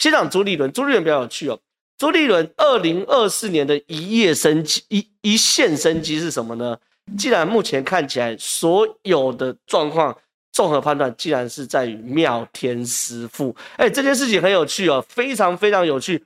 [0.00, 1.60] 先讲朱立伦，朱立伦比较有趣哦。
[1.98, 6.74] 朱立伦二零二四年的一夜生机一一线生机是什么呢？
[7.18, 10.16] 既然目前看起来所有的状况
[10.52, 16.24] 综合判断，既然是在于妙天师傅，哎，这件事情很有趣哦，非常非常有趣。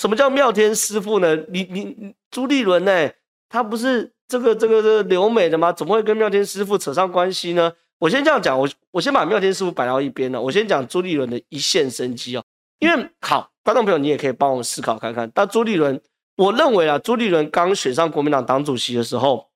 [0.00, 1.36] 什么叫妙天师傅呢？
[1.48, 3.10] 你你朱立伦呢？
[3.50, 5.70] 他不是这个这个这个留美的吗？
[5.70, 7.70] 怎么会跟妙天师傅扯上关系呢？
[7.98, 12.42] 我先这样讲，我我先把妙天师傅摆到一边了，我先讲朱立伦的一线生机哦。
[12.80, 15.30] 因为好，观众朋友你也可以帮我们思考看看。
[15.32, 16.00] 但朱立伦，
[16.36, 19.46] 我认为啊，朱立伦刚选上国民党党主席的时候。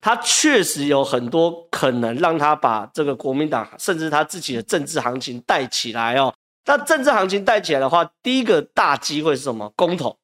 [0.00, 6.30] 他确实有很多可能让他把这个国民党，甚至他自己的政治行情带起来哦。
[6.66, 9.72] 那政治行情带起来的话，第一个大机会是什么？
[9.74, 10.14] 公投。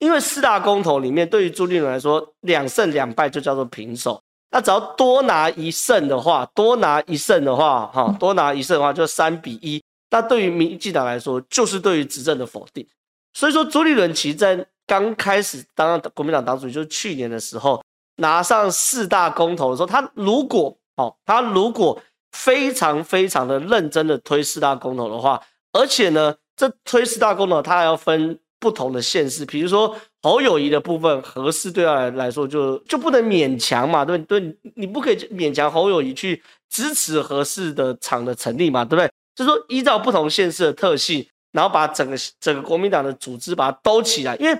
[0.00, 4.20] 因为四大公投里面，对于朱立伦来说，两胜两败就叫做平手。
[4.50, 9.80] 那只要多拿一胜的话，多拿一胜的话，哈，多拿一胜的话就三比一。
[10.12, 12.86] 那对于民进党来说，就是对于执政的否定。
[13.32, 17.82] 所以说，朱立伦其实在刚开始当国民党党主席，就是去年的时候。
[18.16, 21.98] 拿上四大公投的时候，他如果哦，他如果
[22.30, 34.56] 非常非常的认真的推四大公投的话，而且呢，这推四大公投，他还要分不同的县市，比如说侯友谊的部分，合适对他来来说就就不能勉强嘛，对不对？
[34.76, 39.10] 你不可以勉强侯友谊去支持合适的厂的成立嘛，对不对？
[39.34, 44.54] 就是说依照不同县市的特性，然后把整个整个国民党的组织把它兜起来，因为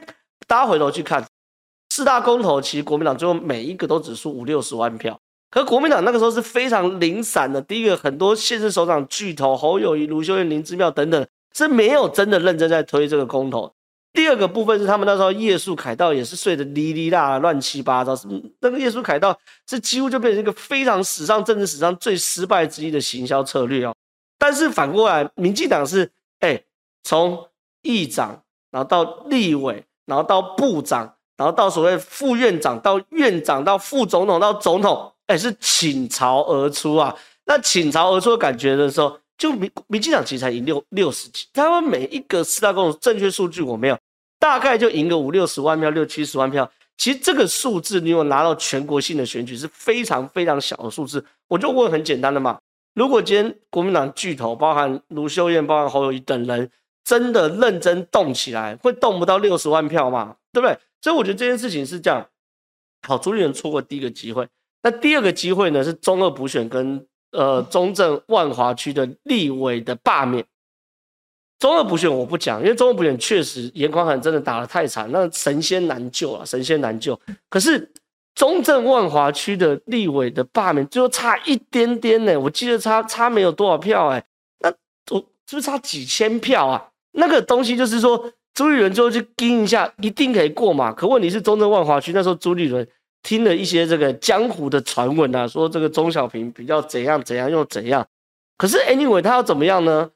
[0.46, 1.24] 大家回头去看。
[1.94, 5.20] 四大公投，其实国民党最后每一个都只输五六十万票，
[5.50, 7.60] 可国民党那个时候是非常零散的。
[7.60, 13.70] 第一个，很多县市首长巨头侯友宜、卢秀燕、林姿妙等等是没有真的认真在推这个公投。
[14.14, 18.26] 第二个部分是他们那时候夜宿凯道也是睡得哩哩啦啦，乱七八糟，是
[18.60, 23.94] 那个夜宿凯道是几乎就变成一个非常史上政治史上最失败之一的行销策略哦。
[24.42, 26.60] 但是反过来，民进党是哎
[27.04, 27.46] 从
[27.82, 31.14] 议长，然后到立委，然后到部长。
[31.36, 37.16] 然后到所谓副院长，到院长，到副总统，到总统，哎，是倾巢而出啊！
[37.46, 43.98] 那倾巢而出的感觉的时候，就民民进党其实才赢六六十几，他们每一个四大公正确数据我没有，
[44.38, 46.70] 大概就赢个五六十万票，六七十万票。
[46.96, 51.24] 其实这个数字，你有拿到全国性的选举是非常非常小的数字。
[51.48, 52.60] 我就问很简单的嘛，
[52.94, 56.70] 如果今天国民党巨头，包含卢秀燕、包含侯友宜等人，
[57.04, 60.36] 真的认真动起来，会动不到六十万票吗？
[60.52, 60.78] 对不对？
[61.00, 62.26] 所以我觉得这件事情是这样，
[63.06, 64.46] 好，朱立伦错过第一个机会，
[64.82, 70.44] 那第二个机会呢是中二补选跟呃中正万华区的立委的罢免。
[71.58, 77.18] 中二补选我不讲，因为中二补选确实严宽恒真的打得太惨，那神仙难救啊，神仙难救。
[77.48, 77.91] 可是
[78.34, 84.24] 中正万华区的立委的罢免最后差一点点呢，我记得差差没有多少票哎，
[84.60, 84.70] 那
[85.10, 86.90] 我是不是差几千票啊？
[87.12, 88.32] 那个东西就是说。
[88.54, 90.92] 朱立伦最后去盯一下，一定可以过嘛？
[90.92, 92.86] 可问题是中正万华区那时候朱立伦
[93.22, 98.06] 听了一些这个江湖的传闻啊，说这个钟小平比较怎样怎样又怎样。
[98.58, 100.10] 可是 anyway 他要怎么样呢？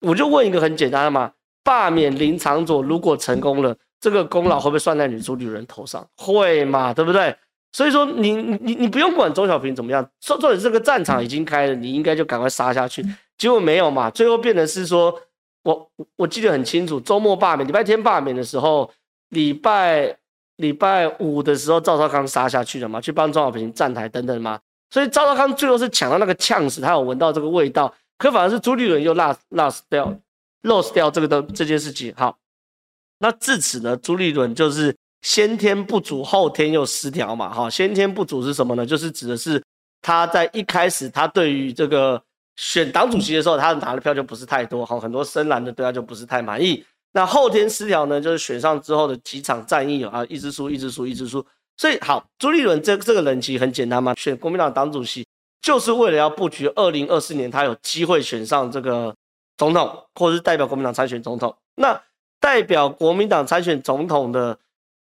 [0.00, 1.30] 我就问一个很简单的嘛：
[1.62, 6.06] 罢免林长佐如果成功了，这个功劳会不会算在你朱立伦头上？
[6.16, 6.94] 会嘛？
[6.94, 7.36] 对不对？
[7.72, 13.04] 所以说你你你不用管周小平怎么样，说重点这个战场已经开了，你应该就赶快杀下去。
[13.38, 15.20] 结果没有嘛，最后变成是说。
[15.62, 18.90] 我我记得很清楚，周末罢免，礼拜天罢免的时候，
[19.28, 20.16] 礼拜
[20.56, 24.58] 礼拜五的时候，赵少康杀下去了嘛，去帮周小平站台等等嘛，
[24.90, 30.10] 所以赵少康最后是抢到那个呛死，他有闻到这个味道，可反而是朱立伦又 lost lost 掉
[30.62, 32.10] lost 掉这个的这件事情。
[32.16, 32.38] 好，
[33.20, 34.92] 那至此呢，朱立伦就是
[35.22, 37.54] 先天不足，后天又失调嘛。
[37.54, 38.84] 哈，先天不足是什么呢？
[38.84, 39.62] 就是指的是
[40.02, 42.20] 他在一开始他对于这个。
[42.56, 46.84] 选党主席的时候，他拿的票就不是太多，哈，很多深蓝的对他就不是太满意。
[47.12, 51.42] 那后天失调呢，就是选上之后的几场战役啊，一直输，一直输，一直输。
[51.78, 55.26] 所以好，朱立伦这这个人其实很简单嘛，选国民党党主席
[55.62, 59.14] 就是为了要布局二零二四年他有机会选上这个
[59.56, 61.56] 总统，或者是代表国民党参选总统。
[61.76, 61.98] 那
[62.40, 64.58] 代表国民党参选总统的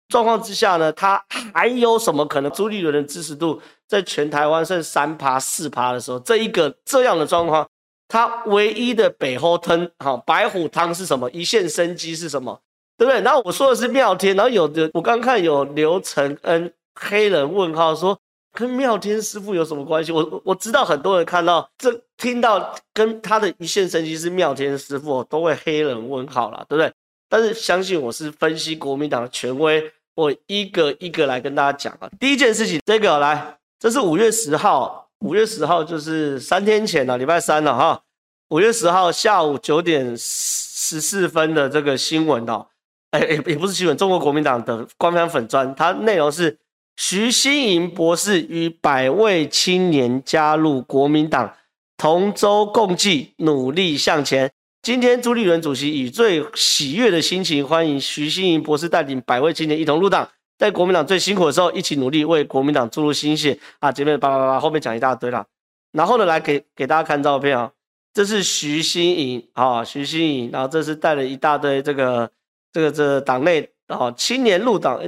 [0.08, 1.24] 状况之下呢，他
[1.54, 2.50] 还有什么可能？
[2.50, 7.66] 朱立伦的支持度在全台湾剩三趴四趴的时候，这一个这样的状况，
[8.08, 11.30] 他唯一的北后汤，好白虎汤是什么？
[11.30, 12.60] 一线生机是什么？
[12.96, 13.20] 对不对？
[13.20, 18.18] 然后我说的是妙天，然后有的我刚看有刘承恩黑人问号说
[18.52, 20.10] 跟妙天师傅有什么关系？
[20.10, 26.92] 我我知道很多人看到这听到跟他的一线生机是妙天师傅，都会黑人问号了，对不对？
[27.28, 29.92] 但是相信我是分析国民党的权威。
[30.14, 32.10] 我一个一个来跟大家讲啊。
[32.18, 38.02] 第一件事情，这个来，这是五月十号，五月十号就是三天前了，礼拜三了哈。
[38.48, 42.66] 五月十号下午九点十四分的这个新闻哦，
[43.12, 46.58] 哎也也不是新闻，中国国民党的官方粉专，它内容是
[46.96, 51.54] 徐新莹博士与百位青年加入国民党，
[51.96, 54.50] 同舟共济，努力向前。
[54.80, 60.26] 今天朱立伦主席以最喜悦的心情欢迎徐新莹博士带领百位青年一同入党，
[60.56, 63.92] 在国民党最辛苦的时候一起努力，为国民党注入新血啊！
[63.92, 65.44] 前面叭叭叭，后面讲一大堆了。
[65.92, 67.70] 然后呢，来给给大家看照片啊，
[68.14, 72.30] 这是徐新莹啊，徐新莹，然后这是带了一大堆这个
[72.72, 74.98] 这个这党内啊青年入党，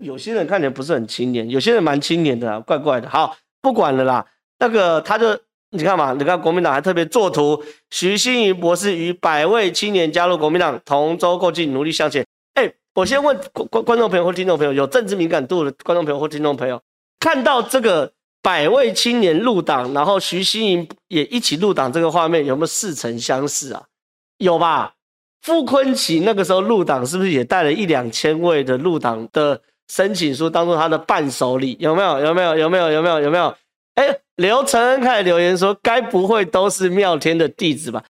[0.00, 3.08] 有些人看起来不是很青年，有些人蛮青年的，怪怪的。
[3.08, 4.26] 好，不管了啦，
[4.58, 5.40] 那个他就。
[5.74, 7.60] 你看嘛，你看国民党还特别作图，
[7.90, 12.24] 徐新营博士与百位青年加入国民党，同舟共济，努力向前。
[12.54, 16.80] 哎，我先问观观众朋友或听众朋友，有政治敏感度的观众朋友或听众朋友，
[17.18, 23.82] 看到这个百位青年入党，然后徐新营也一起入党，这个画面有没有似曾相识啊？
[24.38, 24.94] 有吧？
[25.42, 31.76] 傅昆奇那个时候入党，是不是也带了一两千位的入党的申请书，当做他的伴手礼？
[31.80, 32.20] 有没有？
[32.20, 32.56] 有没有？
[32.56, 32.92] 有没有？
[32.92, 33.20] 有没有？
[33.20, 33.56] 有没有？
[33.96, 34.20] 哎。
[34.36, 38.04] 刘承恩开始留言说：“该不会都是妙天的弟子吧？”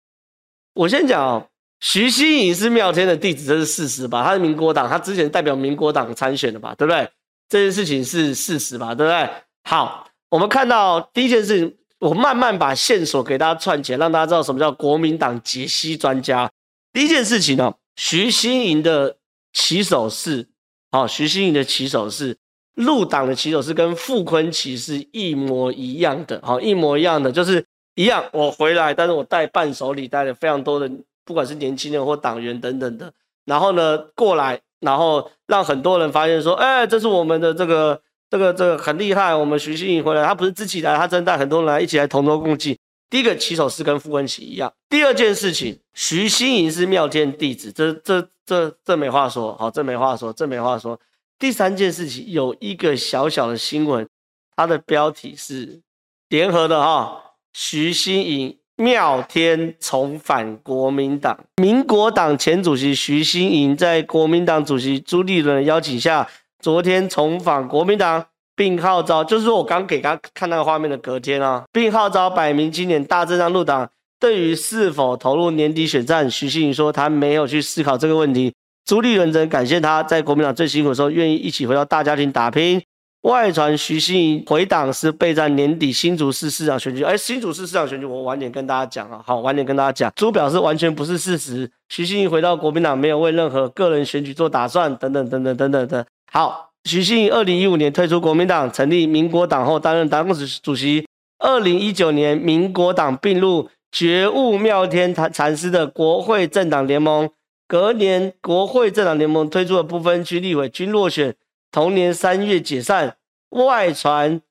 [0.74, 1.48] 我先讲哦，
[1.80, 4.22] 徐新营是妙天的弟子，这是事实吧？
[4.24, 6.74] 他是民国党，他之前代表民国党参选的吧？
[6.76, 7.08] 对不对？
[7.48, 8.94] 这件事情是事实吧？
[8.94, 9.28] 对不对？
[9.64, 16.48] 好，我们看到第一件事情，我慢慢把线索给大家串起来，让大家知道什么叫国民党解析专家。
[16.92, 19.16] 第一件事情呢，徐新营的
[19.52, 20.48] 起手是，
[20.92, 22.36] 好，徐新营的起手是。
[22.74, 27.64] 入党的起手是跟傅崐萁是一模一样的，好，一模一样的，就是
[27.94, 28.24] 一样。
[28.32, 30.90] 我回来，但是我带伴手礼，带了非常多的，
[31.24, 33.12] 不管是年轻人或党员等等的。
[33.44, 39.34] 然后呢，过来，然后让很多人发现说，哎，这是我们的这个这个这个很厉害。
[39.34, 42.78] 我们徐新营回来，他不是自己来，他真的带很多人来一起来同舟共济。
[43.10, 44.72] 第一个起手是跟傅崐萁一样。
[44.88, 50.98] 第二件事情，徐新营是妙天弟子，这这这这没话说，好，这没话说，这没话说。
[51.42, 54.06] 第三件事情有一个小小的新闻，
[54.54, 55.80] 它的标题是
[56.28, 57.20] 联合的哈，
[57.52, 66.30] 徐新营妙天重返国民党，民国党前主席徐新营在国民党主席朱立伦邀请下，
[66.60, 68.24] 昨天重返国民党，
[68.54, 73.90] 并号召，就是说我刚给大家看那个画面的隔天啊，并号召百名青年大阵仗入党。
[74.20, 78.54] 对于是否投入年底选战，徐新营说他没有去思考这个问题。
[78.84, 82.82] 朱立伦则感谢他在国民党最辛苦的时候，愿意一起回到大家庭打拼。
[83.22, 87.04] 外传徐新营回党是备战年底新竹市市长选举。
[87.04, 89.22] 哎，新竹市市长选举，我晚点跟大家讲啊。
[89.24, 90.12] 好，晚点跟大家讲。
[90.16, 91.70] 朱表示完全不是事实。
[91.88, 96.04] 徐新营回到国民党没有为任何个人选举做打算，等等等等等等的。
[96.32, 101.06] 好，徐新营二零一五年退出国民党，成立民国党后担任党主主席。
[101.38, 107.30] 二零一九年，民国党并入觉悟妙天禅师的国会政党联盟。
[107.72, 111.34] 隔年，国会政党联盟推出的不分区立委均落选，
[111.70, 113.16] 同年三月解散。
[113.48, 114.42] 外传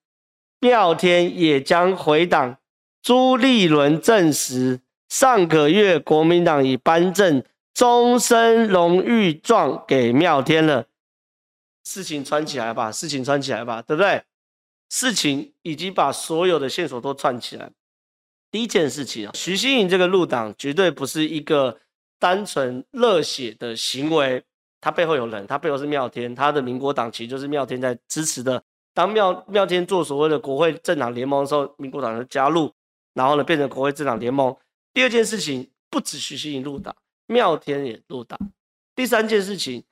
[0.59, 2.57] 妙天也将回党。
[3.03, 7.44] 朱立伦证实，上个月国民党已颁证
[7.75, 10.88] 终身荣誉状给妙天了。
[11.83, 14.24] 事情串起来吧，事情串起来吧，对不对？
[14.89, 17.69] 事情已经把所有的线索都串起来。
[18.50, 21.77] 第一件事情啊，徐新营这个入党绝对不是一个。
[22.21, 24.44] 单纯热血的行为，
[24.79, 28.62] 他背后有人，他背后是妙天，他的民国党其实就是妙天在支持的。
[28.93, 32.72] 当妙妙天做所谓的国会政党联盟的时候，民国党就加入，
[33.15, 34.55] 然后呢变成国会政党联盟。
[34.93, 36.95] 第二件事情，不止徐新营入党，
[37.25, 38.39] 妙天也入党。
[38.95, 39.84] 第三件事情，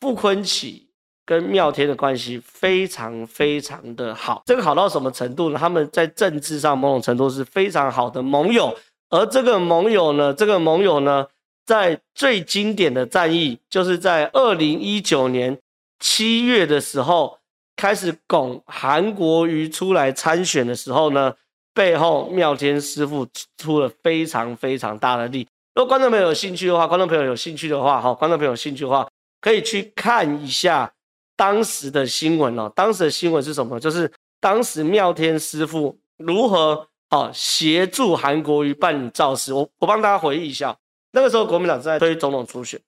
[0.00, 0.82] 傅昆萁
[1.24, 5.58] 跟妙天的关系非常非常的好，这个好到什么程度呢？
[5.58, 8.76] 他们在政治上某种程度是非常好的盟友，
[9.08, 11.26] 而这个盟友呢，这个盟友呢。
[11.70, 15.56] 在最经典的战役，就是在二零一九年
[16.00, 17.38] 七月的时候，
[17.76, 21.32] 开始拱韩国瑜出来参选的时候呢，
[21.72, 23.24] 背后妙天师傅
[23.56, 25.46] 出了非常非常大的力。
[25.76, 29.08] 如果观众朋友有兴趣的话，观众朋友有兴趣的话，哈，观众朋友有兴趣的话，
[29.40, 30.92] 可以去看一下
[31.36, 32.68] 当时的新闻哦。
[32.74, 33.78] 当时的新闻是什么？
[33.78, 34.10] 就是
[34.40, 39.52] 当时妙天师傅如何啊协助韩国瑜办理造势。
[39.52, 40.76] 我我帮大家回忆一下。
[41.12, 42.80] 那个时候，国民党在推总统初选，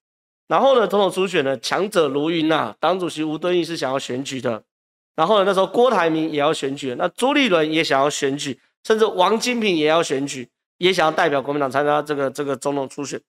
[0.47, 2.75] 然后呢，总统初选呢，强者如云呐。
[2.79, 4.63] 党主席吴敦义是想要选举的，
[5.17, 10.49] 然后呢，那时候郭台铭也要选举，那朱立伦也想要选举，甚至王金平也要选举，
[10.79, 13.21] 也想要代表国民党参加这个这个总统初选，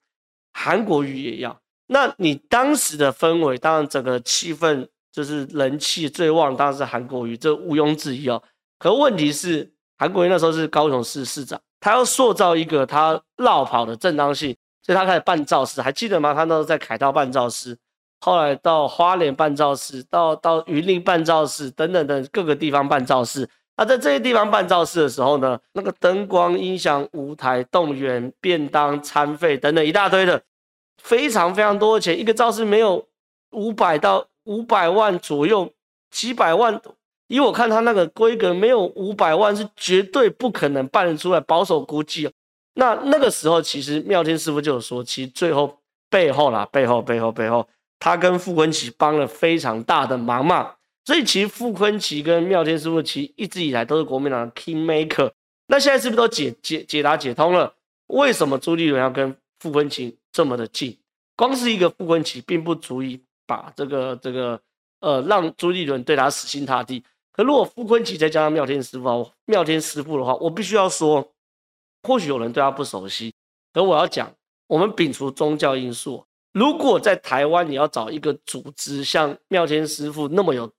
[0.52, 1.60] 韩国瑜也要。
[1.88, 8.42] 那你当时的氛围，当然整个气氛就是人气最旺，当然是韩国瑜，这毋庸置疑哦。
[8.80, 14.56] 可问题是，韩国瑜那时候是高雄市市长，他要塑造一个他落跑的正当性。
[14.86, 16.34] 所以他开始办造势，还记得吗？
[16.34, 17.78] 他那时候在凯道办造势，
[18.20, 23.50] 后来到花莲办造势，到到云林办造势，等等等各个地方办造势。
[23.78, 30.42] 那在这些地方办造势的时候呢，那个灯光、音响、舞台、动员、便当、餐费等等一大堆的，
[31.02, 32.20] 非常非常多的钱。
[32.20, 33.08] 一个造势没有
[33.52, 35.72] 五百到五百万左右，
[36.12, 36.80] 几百万。
[37.30, 41.40] 以我看他那个规格，没有五百万是绝对不可能办得出来。
[41.40, 42.32] 保守估计哦。
[42.76, 47.68] 那那个时候，其实妙天师傅就有说，其实最后背后啦，背后背后背后，
[48.00, 50.74] 他跟傅昆萁帮了非常大的忙嘛。
[51.06, 55.32] 所以其实傅昆萁跟妙天师傅其实一直以来都是国民党的 king maker。
[55.68, 57.74] 那现在是不是都解解解答解通了？
[58.08, 60.98] 为什么朱立伦要跟傅昆萁这么的近？
[61.36, 64.60] 光是一个傅昆萁，并不足以把这个这个
[65.00, 67.04] 呃让朱立伦对他死心塌地。
[67.32, 71.30] 可如果傅昆萁再加上妙天师傅，妙天师傅的话，我必须要说。
[72.04, 73.34] 或许有人对他不熟悉，
[73.74, 74.32] 可我要讲，
[74.68, 80.70] 我们摒除宗教因素，如果在台湾你要找一个组织像妙天师傅那么有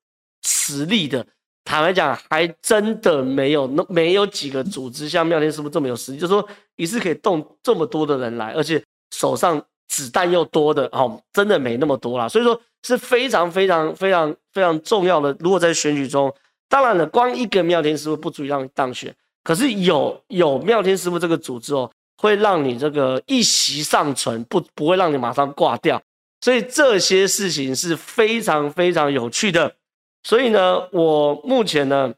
[0.42, 1.26] 实力的，
[1.64, 12.28] 坦白讲，还真的没有那没有几个组织像妙天师傅这么有实力，就是说一次可以动这么多的人来，而且手上子弹又多的，哦，真的没那么多啦。
[12.28, 15.34] 所以说是非常非常非常非常重要的。
[15.40, 16.32] 如果在选举中，
[16.68, 19.14] 当然了，光一个妙天师傅不足以让你当选。
[19.44, 26.02] 可是有有妙天师傅这个组织哦，会让你这个一息尚存，不不会让你马上挂掉，
[26.40, 29.76] 所以这些事情是非常非常有趣的。
[30.22, 32.12] 所以呢，我目前呢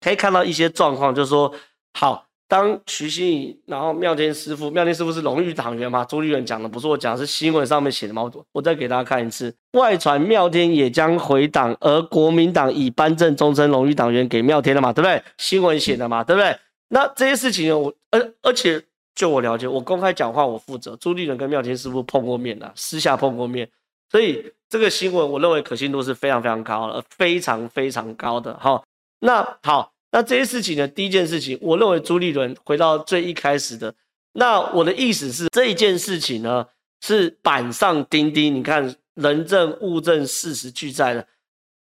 [0.00, 1.54] 可以看到一些状况，就是说，
[1.94, 2.26] 好。
[2.52, 6.04] 当徐熙媜，然后妙天师傅，妙天师傅是荣誉党员嘛？
[6.04, 8.30] 朱立伦讲的不是我讲，是新闻上面写的嘛？
[8.52, 14.92] 我再给大家看一次，外传妙天也将回党，而国民党已颁证终身荣誉党员给妙天了嘛？
[14.92, 15.22] 对不对？
[15.38, 16.22] 新闻写的嘛？
[16.22, 16.54] 对不对？
[16.88, 23.66] 那这些事情我，而而且就我了解，我公开讲话我负责，朱立伦跟妙天师傅碰过面的，私下碰过面，
[24.10, 28.82] 所以这个新闻我认为可信度是非常非常高的，非常非常高的哈。
[29.20, 29.90] 那好。
[30.12, 30.86] 那这些事情呢？
[30.86, 33.94] 第一件事情，我认为朱立伦回到最一开始的，
[34.34, 36.66] 那我的意思是，这一件事情呢
[37.00, 38.54] 是板上钉钉。
[38.54, 41.26] 你看，人证、物证、事实俱在的。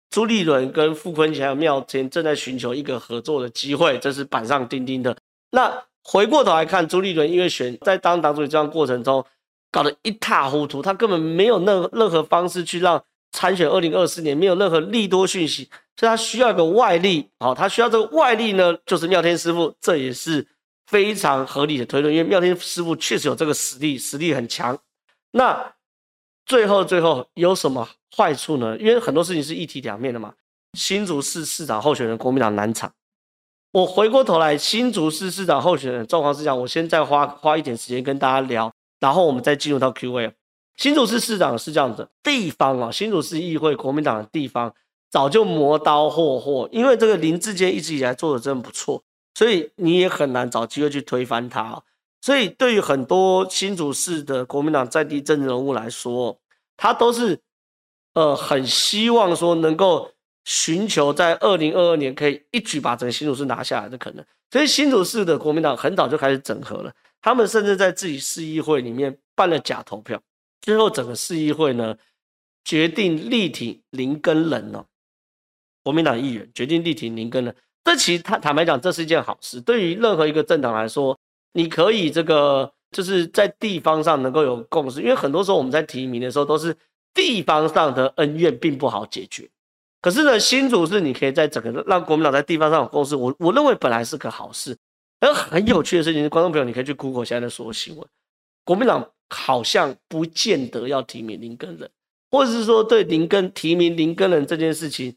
[0.09, 5.15] 朱立伦跟傅昆萁还有妙天正在寻求一个合作的机会，这是板上钉钉的。
[5.51, 9.25] 那回过头来看，朱立伦因为选在当党主席这样过程中
[9.71, 15.69] 搞得一塌糊涂，他根本没有任任何方式去让参选二零二四年，没有任何利多讯息。
[15.97, 20.47] 所以他需要一个外力，好，他需要这个外力呢，就是妙天师傅，这也是
[20.87, 24.77] 非常合理的推论，因为妙天师傅确实有这个实力，实力很强。
[25.31, 25.73] 那
[26.45, 28.75] 最后最后有什么坏处呢？
[28.77, 30.33] 因为很多事情是一体两面的嘛。
[30.73, 32.91] 新竹市市长候选人国民党难产，
[33.73, 40.33] 我回过头来，新竹市市长候选人状况是这样，我先再花花一点时间跟大家聊，然后我们再进入到 Q&A。
[40.81, 44.73] 新竹市市长是这样子，地方啊，新竹市议会国民党的地方。
[45.11, 49.03] 早就磨刀霍霍，因为这个林志坚一直以来做的真不错，
[49.35, 51.79] 所以你也很难找机会去推翻他。
[52.19, 56.35] 所以对于很多新竹市的国民党在地政治人物来说，
[56.77, 57.39] 他都是
[58.15, 60.09] 呃很希望说能够
[60.45, 64.25] 寻求在二零二二年可以一举把整个新竹市拿下来的可能。
[64.49, 70.19] 所以新竹市的国民党很早就开始整合了，他们甚至在自己市议会里面办了假投票，
[70.61, 71.97] 最后整个市议会呢
[72.63, 74.85] 决定力挺林根仁哦。
[75.83, 79.59] 国民党议员决定力挺林根仁，这其实坦坦白讲，这是一件好事。
[79.59, 81.17] 对于任何一个政党来说，
[81.53, 86.77] 你可以这个就是在地方上能够有共识，因为很多时候我们在提名的时候都是
[87.13, 89.49] 地方上的恩怨并不好解决。
[90.01, 94.77] 可是呢，新竹是你可以在整个让国民党在地方上有共识，我我认为本来是个好事。
[95.19, 98.07] 而很有趣的事情是，观众朋友你可以去 Google 现在的所有新闻，
[98.71, 101.89] 国民党好像不见得要提名林根仁，
[102.31, 105.13] 或者是说对林根提名林根仁这件事情。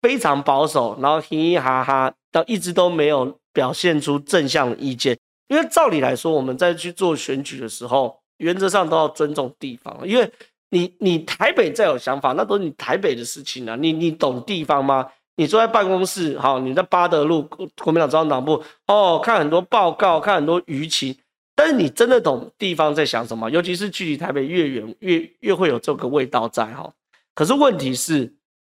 [0.00, 5.18] 非常保守，然后嘻嘻哈哈，到一直都没有表现出正向的意见。
[5.48, 10.00] 因为照理来说，我们在去做选举的时候，原则上都要尊重地方。
[10.08, 10.32] 因为
[10.70, 13.76] 你你台北再有想法，那都是你台北的事情啊。
[13.76, 15.06] 你你懂地方吗？
[15.36, 17.42] 你坐在办公室，好，你在八德路
[17.82, 21.14] 国民党中央党部，哦，看很多报告，看很多舆情，
[21.60, 23.50] 但是你真的懂地方在想什么？
[23.50, 26.90] 尤其是距离台北越远，越越会有这个味道在哈。
[27.34, 28.32] 可是问题是。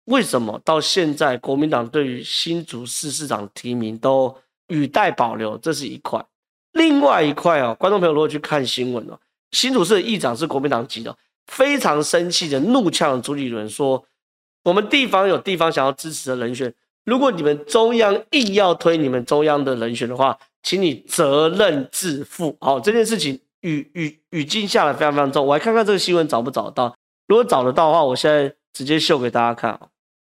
[0.06, 4.36] 为什么到现在国民党对于新竹市市长提名都
[4.66, 5.56] 语带保留？
[5.58, 6.20] 这是一块。
[6.72, 9.16] 另外一块哦，观众朋友如果去看新闻哦，
[9.52, 14.04] 新竹市的议长是国民党籍的，非常生气的怒呛朱立伦说
[14.64, 16.74] ：“我们地方有地方想要支持的人选，
[17.04, 25.46] 如果你们中央硬要推你们中央的人选的话，请你责任自负。”好，这件事情语语语境下来非常非常重。
[25.46, 26.94] 我来看看这个新闻找不找得到？
[27.26, 29.78] 如果找得到的话，我现在直接秀给大家看。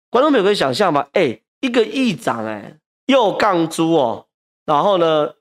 [0.10, 1.06] 观众朋友可以想象吗？
[1.14, 2.78] 哎，一个议长，哎，
[3.08, 4.26] 又杠猪哦，
[4.66, 5.34] 然后呢，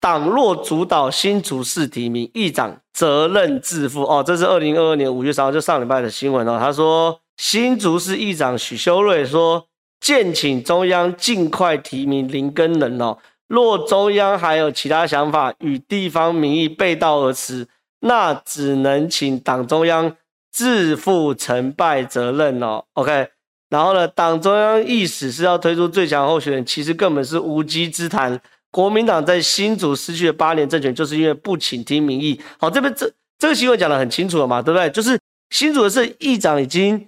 [0.00, 4.22] 党若主导新竹市提名，议长责任自负哦。
[4.26, 6.58] 这是二零二二年五月三号，就上礼拜的新闻哦。
[6.58, 9.66] 他说，新竹市议长许修睿说，
[10.02, 13.16] 建请中央尽快提名林根人哦。
[13.46, 17.68] 若中央还有其他想法与地方民意背道而驰，
[18.00, 20.16] 那只能请党中央
[20.50, 22.84] 自负成败责任哦。
[22.94, 23.28] OK，
[23.70, 28.40] 然后呢，党中央意思是要推出最强候选人，其实根本是无稽之谈。
[28.72, 32.40] 国民党在新竹失去了八年政权，就是因为不倾听民意。
[32.58, 34.90] 好，这边这这个新闻讲得很清楚了嘛，对不对？
[34.90, 35.16] 就是
[35.50, 37.06] 新竹的是议长已经。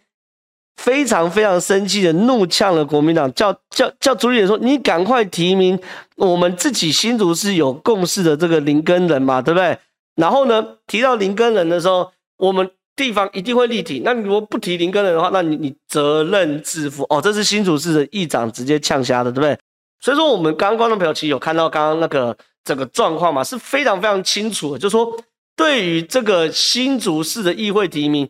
[0.76, 5.78] 非常非常生气的怒呛了国民党，叫叫叫朱立伦说：“你赶快提名
[6.16, 9.78] 我们自己新竹市有共识的这个林根人嘛，对不对？”
[10.16, 14.02] 然后呢，提到林根人的时候，我们地方一定会立体。
[14.04, 17.21] 那你如果不提林根人的话，那你你责任自负哦。
[17.23, 19.59] 这是新竹市的议长直接呛瞎的，对不对？
[20.00, 25.16] 所以说，我们刚刚观众朋友其实有看到刚刚那个整个状况嘛，是非常非常清楚的，就是说
[25.57, 28.28] 对于这个新竹市的议会提名。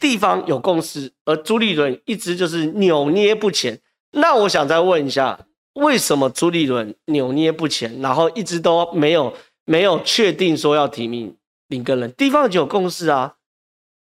[0.00, 3.78] 地方有共识，而朱立伦一直就是扭捏不前。
[4.12, 5.38] 那我想再问一下，
[5.74, 9.32] 为什么朱立伦扭捏不前，然后一直都没有
[9.66, 11.36] 没有确定说要提名
[11.68, 12.10] 林根仁？
[12.12, 13.34] 地方就有共识啊，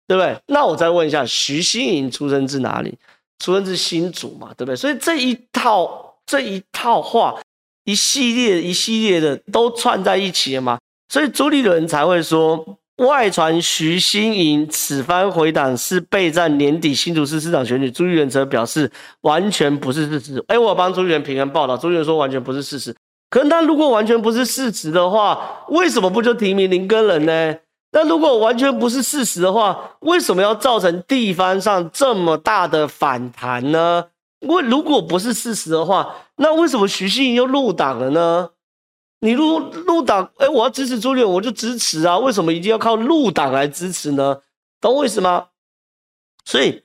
[0.07, 0.35] 对不对？
[0.47, 2.97] 那我再问一下，徐新营出生自哪里？
[3.38, 4.75] 出生自新竹嘛，对不对？
[4.75, 7.39] 所以这一套这一套话，
[7.83, 12.79] 一系列一系列的都串在一起了嘛，所以朱立伦才会说。
[12.97, 20.43] 外传徐新莹此番回党是备战年底新竹市市长选举，朱立伦则表示完全不是事实。
[20.47, 22.95] 哎，我帮朱立伦平衡报道，朱立伦说完全不是事实。
[23.31, 27.55] 可是他如果完全不是事实的话，为什么不就提名林根仁呢？
[27.93, 34.05] 那如果完全不是事实的话，为什么要造成地方上这么大的反弹呢？
[34.41, 38.50] 为如果不是事实的话，那为什么徐新莹又入党了呢？
[39.24, 42.18] 你入入党，哎，我要支持朱立伦，我就支持啊！
[42.18, 44.42] 为什么一定要靠入党来支持呢？
[44.81, 45.48] 懂我意思吗？
[46.44, 46.83] 所以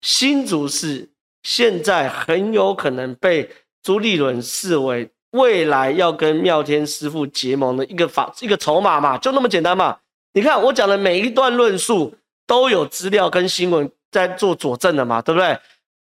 [0.00, 1.10] 新竹市
[1.42, 3.50] 现在很有可能被
[3.82, 9.98] 朱立伦视为未来要跟妙天师傅结盟的一个法一个筹码嘛，就那么简单嘛。
[10.32, 12.14] 你看我讲的每一段论述
[12.46, 15.58] 都有资料跟新闻在做佐证的嘛，对不对？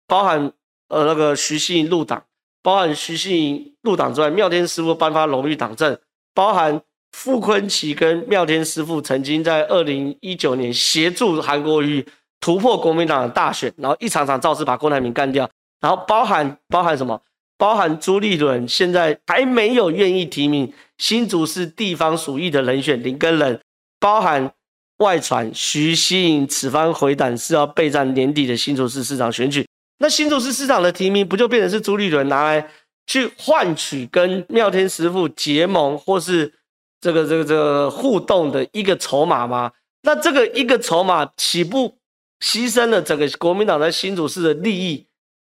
[0.07, 0.51] 包含
[0.89, 2.25] 呃那个徐新营入党。
[2.69, 5.91] 包含徐新营入党之外，妙天师傅颁发荣誉党证；
[6.35, 6.79] 包含
[7.13, 12.07] 傅崐萁跟妙天师傅曾经在二零一九年协助韩国瑜
[12.41, 15.49] 突破国民党的大选，然后一场场造势把郭台铭干掉。
[15.81, 17.19] 然后包含包含什么？
[17.57, 23.59] 包含朱立伦现在还没有愿意提名新竹市地方属意的人选林根仁。
[23.99, 24.53] 包含
[24.99, 29.67] 外传徐新营此番回党是要备战年底的新竹市市长选举。
[29.99, 32.69] 那新竹市市长的提名不就变成是朱立伦拿来
[33.07, 36.53] 去换取跟妙天师傅结盟或是
[37.01, 39.73] 这个这个这个互动的一个筹码吗？
[40.03, 41.97] 那这个一个筹码岂不
[42.41, 45.07] 牺牲了整个国民党在新竹市的利益，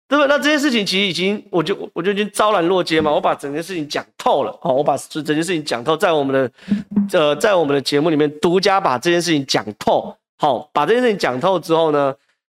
[0.09, 0.29] 对不对？
[0.29, 12.13] 那这件事情其实已经，我就我就已经昭然若揭嘛，我把整件事情讲透了，好，我把整件事情讲透，在我们的呃在我们的节目里面独家把这件事情讲透，好，把这件事情讲透之后呢，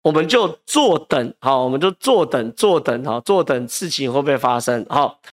[0.04, 5.18] 我们就坐等，好，我们就坐等，坐等，好，坐等事情会不会发生，好。